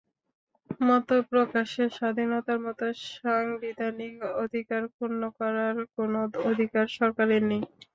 [0.81, 2.85] মতপ্রকাশের স্বাধীনতার মতো
[3.11, 7.63] সাংবিধানিক অধিকার ক্ষুণ করার কোনো অধিকার সরকারের নেই।